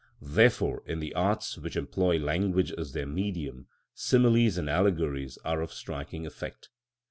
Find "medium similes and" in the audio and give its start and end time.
3.05-4.67